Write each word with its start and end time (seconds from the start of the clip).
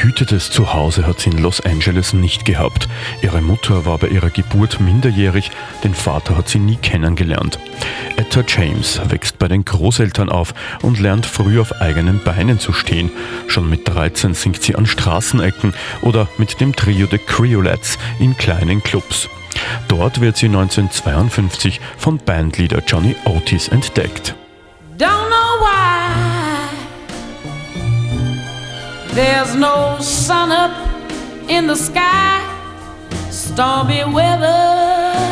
Behütetes 0.00 0.50
Zuhause 0.50 1.06
hat 1.06 1.20
sie 1.20 1.28
in 1.28 1.36
Los 1.36 1.60
Angeles 1.60 2.14
nicht 2.14 2.46
gehabt. 2.46 2.88
Ihre 3.20 3.42
Mutter 3.42 3.84
war 3.84 3.98
bei 3.98 4.08
ihrer 4.08 4.30
Geburt 4.30 4.80
minderjährig, 4.80 5.50
den 5.84 5.92
Vater 5.92 6.38
hat 6.38 6.48
sie 6.48 6.58
nie 6.58 6.76
kennengelernt. 6.76 7.58
Etta 8.16 8.42
James 8.48 8.98
wächst 9.10 9.38
bei 9.38 9.46
den 9.46 9.62
Großeltern 9.62 10.30
auf 10.30 10.54
und 10.80 11.00
lernt 11.00 11.26
früh 11.26 11.60
auf 11.60 11.82
eigenen 11.82 12.24
Beinen 12.24 12.58
zu 12.58 12.72
stehen. 12.72 13.10
Schon 13.46 13.68
mit 13.68 13.86
13 13.86 14.32
singt 14.32 14.62
sie 14.62 14.74
an 14.74 14.86
Straßenecken 14.86 15.74
oder 16.00 16.28
mit 16.38 16.62
dem 16.62 16.74
Trio 16.74 17.06
The 17.10 17.18
Creolettes 17.18 17.98
in 18.18 18.34
kleinen 18.38 18.82
Clubs. 18.82 19.28
Dort 19.88 20.22
wird 20.22 20.38
sie 20.38 20.46
1952 20.46 21.78
von 21.98 22.16
Bandleader 22.16 22.82
Johnny 22.86 23.16
Otis 23.26 23.68
entdeckt. 23.68 24.34
There's 29.14 29.54
no 29.54 29.98
sun 30.00 30.52
up 30.52 30.72
in 31.48 31.66
the 31.66 31.76
sky, 31.76 32.40
stormy 33.30 34.02
weather. 34.04 35.30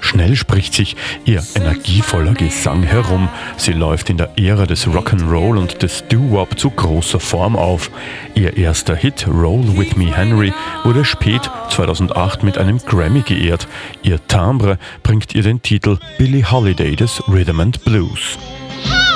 Schnell 0.00 0.36
spricht 0.36 0.74
sich 0.74 0.96
ihr 1.26 1.42
energievoller 1.54 2.34
Gesang 2.34 2.82
herum. 2.82 3.28
Sie 3.56 3.72
läuft 3.72 4.10
in 4.10 4.16
der 4.16 4.30
Ära 4.36 4.66
des 4.66 4.86
Rock'n'Roll 4.86 5.56
und 5.58 5.82
des 5.82 6.02
Doo-Wop 6.08 6.58
zu 6.58 6.70
großer 6.70 7.20
Form 7.20 7.54
auf. 7.54 7.90
Ihr 8.34 8.56
erster 8.56 8.96
Hit 8.96 9.26
Roll 9.28 9.76
With 9.76 9.96
Me 9.96 10.12
Henry 10.12 10.52
wurde 10.82 11.04
spät 11.04 11.48
2008 11.70 12.42
mit 12.42 12.58
einem 12.58 12.78
Grammy 12.78 13.20
geehrt. 13.20 13.68
Ihr 14.02 14.18
Timbre 14.26 14.78
bringt 15.02 15.34
ihr 15.34 15.42
den 15.42 15.62
Titel 15.62 15.98
Billie 16.18 16.50
Holiday 16.50 16.96
des 16.96 17.22
Rhythm 17.28 17.60
and 17.60 17.84
Blues. 17.84 18.38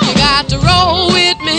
You 0.03 0.15
got 0.15 0.48
to 0.48 0.56
roll 0.59 1.12
with 1.12 1.39
me, 1.45 1.52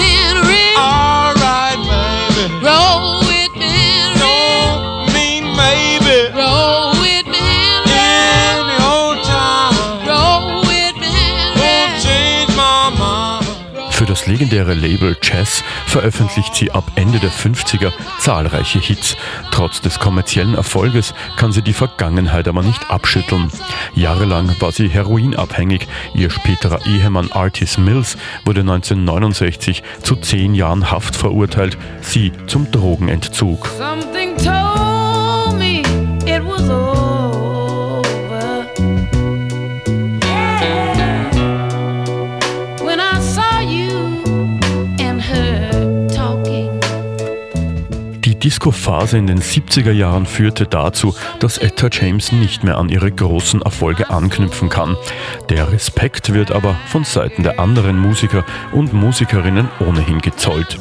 Für 14.03 14.09
das 14.09 14.27
legendäre 14.27 14.73
Label 14.73 15.15
Chess 15.21 15.63
veröffentlicht 15.85 16.53
sie 16.55 16.69
ab 16.71 16.83
Ende 16.95 17.19
der 17.19 17.31
50er 17.31 17.93
zahlreiche 18.19 18.79
Hits. 18.79 19.15
Trotz 19.51 19.79
des 19.79 19.97
kommerziellen 19.97 20.55
Erfolges 20.55 21.13
kann 21.37 21.53
sie 21.53 21.61
die 21.61 21.71
Vergangenheit 21.71 22.49
aber 22.49 22.63
nicht 22.63 22.91
abschütteln. 22.91 23.49
Jahrelang 23.95 24.53
war 24.59 24.73
sie 24.73 24.89
heroinabhängig. 24.89 25.87
Ihr 26.15 26.31
späterer 26.31 26.85
Ehemann 26.85 27.31
Artis 27.31 27.77
Mills 27.77 28.17
wurde 28.43 28.59
1969 28.59 29.83
zu 30.01 30.17
zehn 30.17 30.53
Jahren 30.53 30.91
Haft 30.91 31.15
verurteilt, 31.15 31.77
sie 32.01 32.33
zum 32.45 32.69
Drogenentzug. 32.71 33.69
Something 33.77 34.35
told 34.35 34.72
Disco-Phase 48.43 49.17
in 49.17 49.27
den 49.27 49.39
70er 49.39 49.91
Jahren 49.91 50.25
führte 50.25 50.65
dazu, 50.65 51.15
dass 51.39 51.57
Etta 51.57 51.87
James 51.89 52.33
nicht 52.33 52.65
mehr 52.65 52.77
an 52.77 52.89
ihre 52.89 53.09
großen 53.09 53.61
Erfolge 53.61 54.09
anknüpfen 54.09 54.67
kann. 54.67 54.97
Der 55.49 55.71
Respekt 55.71 56.33
wird 56.33 56.51
aber 56.51 56.75
von 56.87 57.05
Seiten 57.05 57.43
der 57.43 57.59
anderen 57.59 57.97
Musiker 57.97 58.43
und 58.73 58.93
Musikerinnen 58.93 59.69
ohnehin 59.79 60.19
gezollt. 60.19 60.77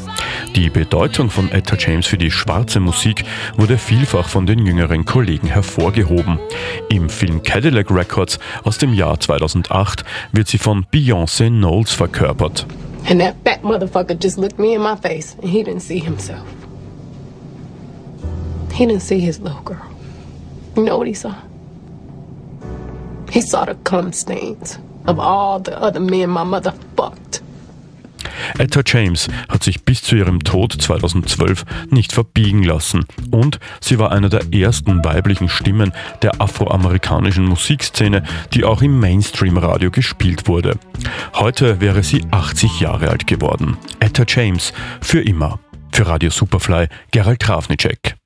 Die 0.57 0.71
Bedeutung 0.71 1.31
von 1.31 1.53
Etta 1.53 1.77
James 1.79 2.07
für 2.07 2.19
die 2.19 2.33
schwarze 2.33 2.81
Musik 2.81 3.25
wurde 3.57 3.79
vielfach 3.79 4.29
von 4.29 4.45
den 4.45 4.67
jüngeren 4.67 5.05
Kollegen 5.05 5.47
hervorgehoben. 5.47 6.41
Im 6.89 7.09
Film 7.09 7.45
Cadillac 7.45 7.93
Records 7.93 8.41
aus 8.65 8.79
dem 8.79 8.93
Jahr 8.93 9.21
2008 9.21 10.05
wird 10.33 10.49
sie 10.49 10.59
von 10.59 10.85
Beyoncé 10.93 11.49
Knowles 11.49 11.93
verkörpert. 11.93 12.67
And 13.09 13.21
that 13.21 13.37
fat 13.45 13.63
motherfucker 13.63 14.17
just 14.21 14.39
looked 14.39 14.59
me 14.59 14.75
in 14.75 14.83
my 14.83 14.97
face 14.97 15.37
and 15.41 15.51
he 15.51 15.63
didn't 15.63 15.81
see 15.81 16.01
himself. 16.01 16.43
He 18.73 18.87
didn't 18.87 19.03
see 19.03 19.21
his 19.21 19.39
little 19.39 19.63
girl. 19.63 19.87
You 20.77 20.85
know 20.85 20.99
what 20.99 21.07
he 21.07 21.15
saw? 21.15 21.35
He 23.31 23.41
saw 23.41 23.65
the 23.65 23.75
cum 23.85 24.13
stains 24.13 24.79
of 25.07 25.19
all 25.19 25.61
the 25.61 25.79
other 25.79 26.01
men 26.01 26.31
my 26.31 26.45
mother 26.45 26.73
fucked. 26.97 27.43
Etta 28.59 28.83
James 28.85 29.29
hat 29.49 29.63
sich 29.63 29.85
bis 29.85 30.03
zu 30.03 30.17
ihrem 30.17 30.43
Tod 30.43 30.73
2012 30.73 31.65
nicht 31.91 32.13
verbiegen 32.13 32.63
lassen 32.63 33.05
und 33.31 33.59
sie 33.81 33.99
war 33.99 34.13
einer 34.13 34.29
der 34.29 34.53
ersten 34.53 35.05
weiblichen 35.05 35.49
Stimmen 35.49 35.93
der 36.23 36.41
afroamerikanischen 36.41 37.45
Musikszene, 37.45 38.23
die 38.53 38.65
auch 38.65 38.83
im 38.83 39.01
Mainstream-Radio 39.01 39.91
gespielt 39.91 40.49
wurde. 40.49 40.79
Heute 41.35 41.81
wäre 41.81 42.03
sie 42.03 42.25
80 42.31 42.81
Jahre 42.81 43.09
alt 43.11 43.27
geworden. 43.27 43.77
Etta 44.01 44.25
James 44.27 44.73
für 45.01 45.21
immer. 45.21 45.59
Für 45.93 46.07
Radio 46.07 46.31
Superfly 46.31 46.89
Gerald 47.11 47.41
Trafnicek. 47.41 48.17